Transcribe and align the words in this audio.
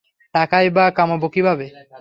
টাকাই 0.35 0.67
বা 0.69 0.85
কামাবো 0.91 1.27
কীভাবে? 1.35 1.65